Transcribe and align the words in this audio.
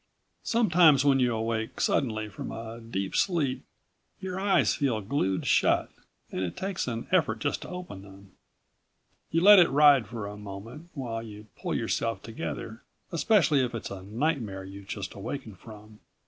Sometimes 0.41 1.05
when 1.05 1.19
you 1.19 1.35
awake 1.35 1.79
suddenly 1.79 2.27
from 2.27 2.51
a 2.51 2.79
deep 2.79 3.15
sleep 3.15 3.63
your 4.19 4.39
eyes 4.39 4.73
feel 4.73 4.99
glued 4.99 5.45
shut, 5.45 5.91
and 6.31 6.41
it 6.41 6.57
takes 6.57 6.87
an 6.87 7.05
effort 7.11 7.37
just 7.37 7.61
to 7.61 7.69
open 7.69 8.01
them. 8.01 8.31
You 9.29 9.41
let 9.43 9.59
it 9.59 9.69
ride 9.69 10.07
for 10.07 10.25
a 10.25 10.37
moment, 10.37 10.89
while 10.95 11.21
you 11.21 11.45
pull 11.55 11.75
yourself 11.75 12.23
together... 12.23 12.81
especially 13.11 13.63
if 13.63 13.75
it's 13.75 13.91
a 13.91 14.01
nightmare 14.01 14.63
you've 14.63 14.87
just 14.87 15.13
awakened 15.13 15.59
from. 15.59 15.99